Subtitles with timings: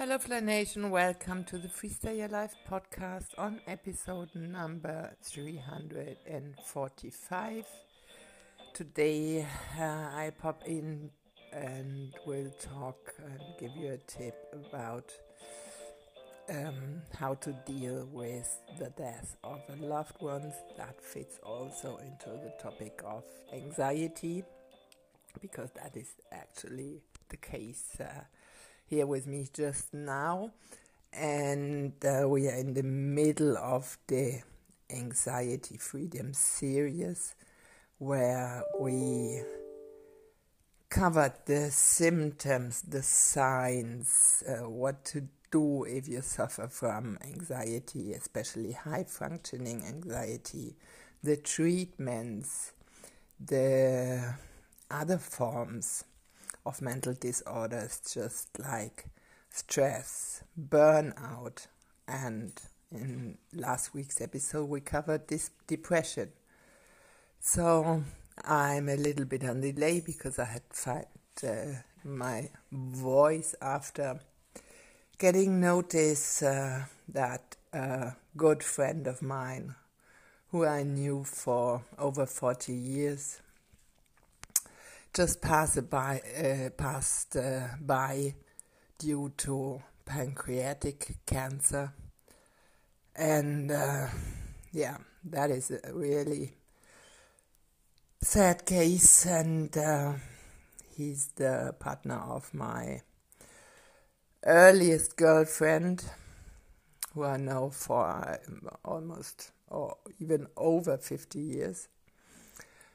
[0.00, 0.90] Hello, Fly Nation.
[0.90, 7.66] Welcome to the Freestyle Your Life podcast on episode number 345.
[8.72, 9.46] Today,
[9.78, 11.10] uh, I pop in
[11.52, 15.12] and will talk and give you a tip about
[16.48, 20.50] um, how to deal with the death of a loved one.
[20.78, 24.44] That fits also into the topic of anxiety
[25.42, 27.98] because that is actually the case.
[28.00, 28.22] Uh,
[28.90, 30.50] here with me just now,
[31.12, 34.42] and uh, we are in the middle of the
[34.90, 37.36] Anxiety Freedom series
[37.98, 39.42] where we
[40.88, 48.72] covered the symptoms, the signs, uh, what to do if you suffer from anxiety, especially
[48.72, 50.74] high functioning anxiety,
[51.22, 52.72] the treatments,
[53.38, 54.34] the
[54.90, 56.02] other forms
[56.66, 59.06] of mental disorders, just like
[59.50, 61.66] stress, burnout,
[62.06, 62.52] and
[62.92, 66.30] in last week's episode we covered this depression.
[67.40, 68.02] So
[68.44, 71.06] I'm a little bit on delay because I had find
[71.46, 74.20] uh, my voice after
[75.18, 79.74] getting notice uh, that a good friend of mine
[80.50, 83.40] who I knew for over 40 years
[85.12, 88.34] just passed by, uh, passed uh, by
[88.98, 91.92] due to pancreatic cancer.
[93.16, 94.06] And uh,
[94.72, 96.54] yeah, that is a really
[98.22, 99.26] sad case.
[99.26, 100.12] And uh,
[100.96, 103.02] he's the partner of my
[104.44, 106.04] earliest girlfriend,
[107.14, 108.36] who I know for uh,
[108.84, 111.88] almost or even over 50 years.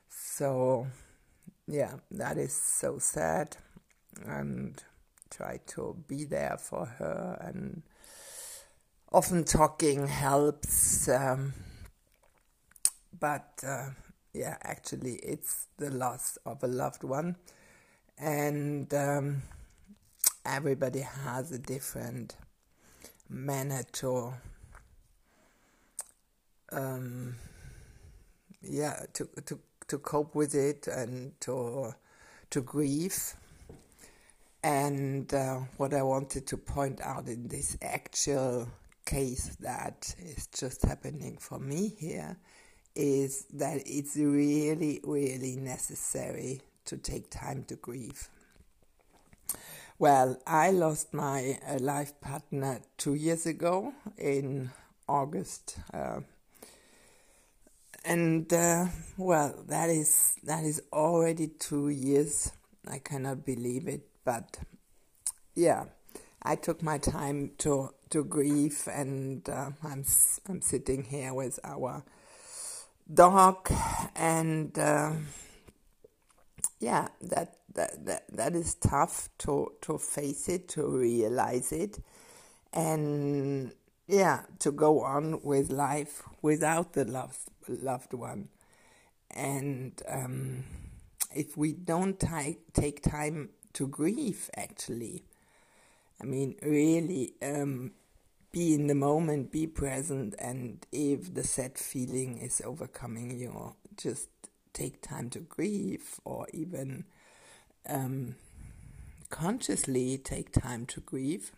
[0.10, 0.88] So
[1.68, 3.58] yeah, that is so sad.
[4.26, 4.82] And
[5.30, 7.38] try to be there for her.
[7.42, 7.84] And
[9.12, 11.10] often talking helps.
[11.10, 11.54] Um,
[13.20, 13.90] but uh,
[14.34, 17.36] yeah, actually, it's the loss of a loved one.
[18.18, 19.44] And um,
[20.46, 22.36] everybody has a different
[23.30, 24.34] manner to
[26.72, 27.36] um,
[28.62, 31.94] yeah to to to cope with it and to
[32.50, 33.36] to grieve.
[34.64, 38.68] And uh, what I wanted to point out in this actual
[39.06, 42.38] case that is just happening for me here
[42.96, 48.30] is that it's really, really necessary to take time to grieve.
[50.00, 54.72] Well, I lost my uh, life partner two years ago in
[55.08, 56.22] August uh,
[58.06, 58.86] and uh,
[59.18, 62.52] well, that is that is already two years.
[62.88, 64.60] I cannot believe it, but
[65.56, 65.86] yeah,
[66.44, 70.06] I took my time to to grieve, and uh, I'm
[70.48, 72.04] I'm sitting here with our
[73.12, 73.72] dog,
[74.16, 75.14] and uh,
[76.80, 82.00] yeah, that, that that that is tough to to face it, to realize it,
[82.72, 83.74] and
[84.08, 88.50] yeah, to go on with life without the loved loved one.
[89.32, 90.64] And um,
[91.36, 95.24] if we don't t- take time to grieve, actually,
[96.22, 97.92] I mean, really um,
[98.52, 104.30] be in the moment, be present, and if the sad feeling is overcoming you, just
[104.74, 107.04] take time to grieve, or even
[107.88, 108.36] um,
[109.30, 111.52] consciously take time to grieve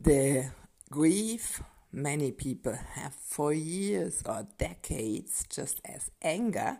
[0.00, 0.50] the
[0.90, 1.62] grief
[1.92, 6.78] many people have for years or decades, just as anger,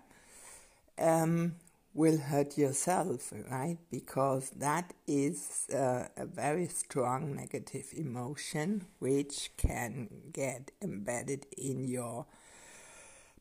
[0.99, 1.57] um,
[1.93, 3.79] will hurt yourself, right?
[3.91, 12.27] Because that is uh, a very strong negative emotion which can get embedded in your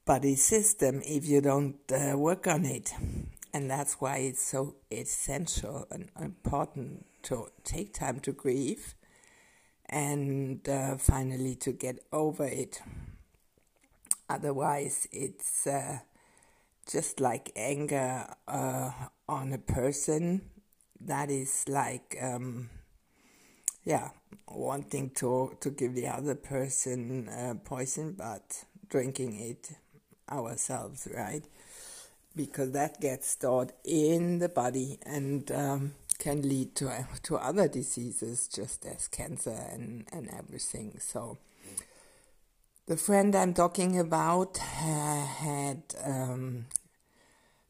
[0.05, 2.91] body system if you don't uh, work on it.
[3.53, 8.95] And that's why it's so essential and important to take time to grieve
[9.89, 12.81] and uh, finally to get over it.
[14.29, 15.99] Otherwise, it's uh,
[16.89, 18.91] just like anger uh,
[19.27, 20.41] on a person.
[21.01, 22.69] That is like, um,
[23.83, 24.09] yeah,
[24.47, 29.71] wanting to, to give the other person uh, poison, but drinking it
[30.29, 31.43] ourselves, right?
[32.35, 38.47] Because that gets stored in the body and um, can lead to to other diseases,
[38.47, 40.99] just as cancer and, and everything.
[40.99, 41.37] So,
[42.85, 46.65] the friend I'm talking about had um,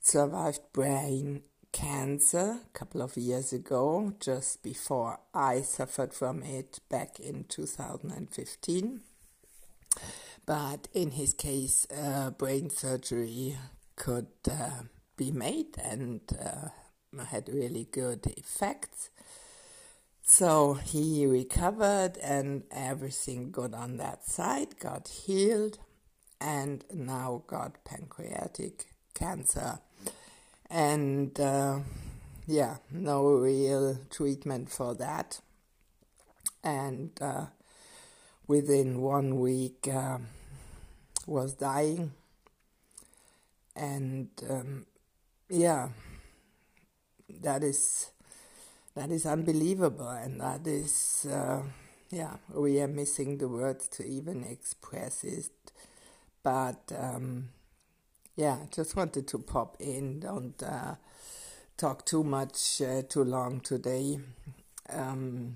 [0.01, 7.19] survived brain cancer a couple of years ago, just before I suffered from it back
[7.19, 9.02] in 2015.
[10.45, 13.56] But in his case, uh, brain surgery
[13.95, 14.84] could uh,
[15.16, 16.69] be made and uh,
[17.17, 19.09] had really good effects.
[20.21, 25.79] So he recovered and everything good on that side, got healed,
[26.39, 29.79] and now got pancreatic cancer.
[30.69, 31.79] And uh,
[32.45, 35.41] yeah, no real treatment for that.
[36.63, 37.47] And uh,
[38.47, 40.19] within one week, uh,
[41.29, 42.11] was dying.
[43.75, 44.85] And um,
[45.50, 45.89] yeah,
[47.42, 48.12] that is
[48.96, 51.62] that is unbelievable, and that is uh,
[52.12, 55.52] yeah, we are missing the words to even express it.
[56.44, 57.50] But um,
[58.36, 60.22] yeah, just wanted to pop in.
[60.22, 60.96] Don't uh,
[61.78, 64.20] talk too much, uh, too long today.
[64.90, 65.56] Um,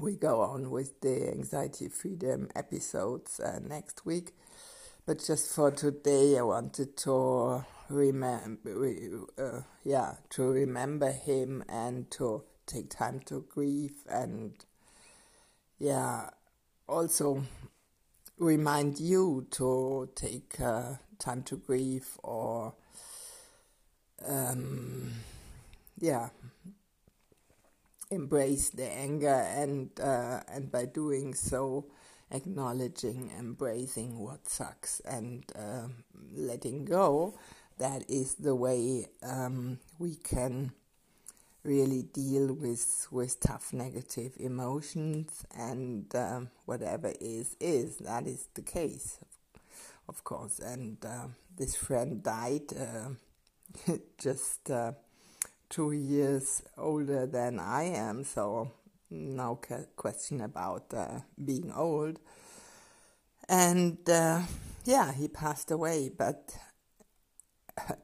[0.00, 4.32] we go on with the anxiety freedom episodes uh, next week.
[5.08, 8.92] But just for today, I wanted to remember,
[9.38, 14.52] uh, yeah, to remember him and to take time to grieve and,
[15.78, 16.28] yeah,
[16.86, 17.42] also
[18.38, 22.74] remind you to take uh, time to grieve or,
[24.26, 25.10] um,
[25.98, 26.28] yeah,
[28.10, 31.86] embrace the anger and uh, and by doing so
[32.30, 35.88] acknowledging embracing what sucks and uh,
[36.34, 37.34] letting go
[37.78, 40.72] that is the way um, we can
[41.64, 47.98] really deal with with tough negative emotions and uh, whatever is is.
[47.98, 49.18] That is the case
[50.08, 50.58] of course.
[50.58, 52.72] And uh, this friend died
[54.18, 54.92] just uh,
[55.68, 58.72] two years older than I am, so
[59.10, 59.60] no
[59.96, 62.18] question about uh, being old.
[63.48, 64.42] And uh,
[64.84, 66.54] yeah, he passed away, but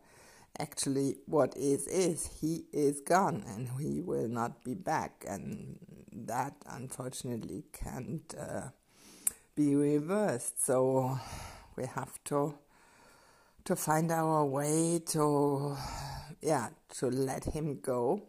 [0.58, 5.78] actually, what is, is he is gone and he will not be back, and
[6.12, 8.68] that unfortunately can't uh,
[9.54, 10.64] be reversed.
[10.64, 11.18] So
[11.76, 12.54] we have to
[13.64, 15.76] to find our way to
[16.42, 16.68] yeah
[16.98, 18.22] to let him go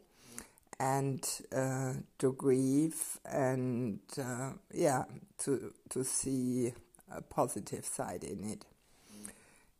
[0.80, 1.25] and
[1.56, 5.04] uh, to grieve and uh, yeah
[5.38, 6.74] to to see
[7.12, 8.66] a positive side in it.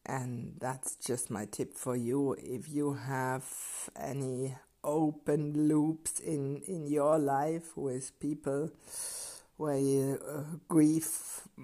[0.06, 2.34] And that's just my tip for you.
[2.34, 3.46] If you have
[4.00, 8.70] any open loops in in your life with people
[9.58, 11.08] where you uh, grieve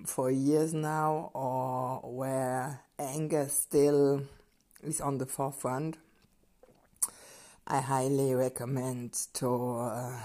[0.06, 4.24] for years now or where anger still
[4.82, 5.98] is on the forefront,
[7.68, 10.20] I highly recommend to uh,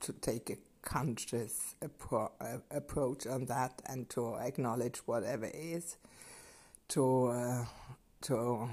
[0.00, 5.96] to take a conscious appro- uh, approach on that and to acknowledge whatever is,
[6.88, 7.64] to uh,
[8.22, 8.68] to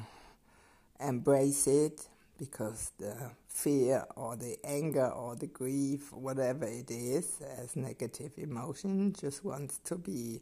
[1.00, 7.76] embrace it because the fear or the anger or the grief, whatever it is, as
[7.76, 10.42] negative emotion, just wants to be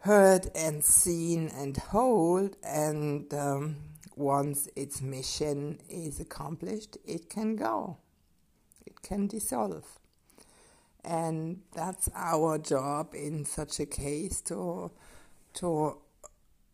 [0.00, 2.56] heard and seen and hold.
[2.62, 3.76] And um,
[4.16, 7.98] once its mission is accomplished, it can go,
[8.86, 9.84] it can dissolve.
[11.04, 14.90] And that's our job in such a case to,
[15.54, 15.98] to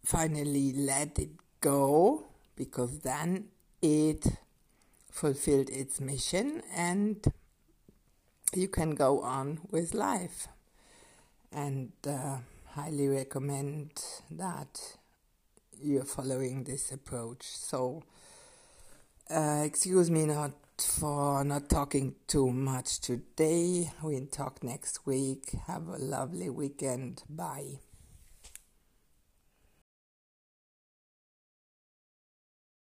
[0.04, 2.24] finally let it go
[2.56, 3.46] because then
[3.82, 4.26] it
[5.10, 7.24] fulfilled its mission and
[8.54, 10.48] you can go on with life.
[11.52, 12.38] And uh,
[12.74, 13.90] highly recommend
[14.30, 14.96] that
[15.82, 17.42] you're following this approach.
[17.42, 18.02] So,
[19.30, 23.90] uh, excuse me not for not talking too much today.
[24.02, 25.52] We'll talk next week.
[25.66, 27.22] Have a lovely weekend.
[27.28, 27.89] Bye.